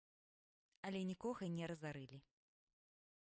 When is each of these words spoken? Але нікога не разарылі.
Але 0.89 0.99
нікога 1.09 1.43
не 1.57 1.69
разарылі. 1.71 2.17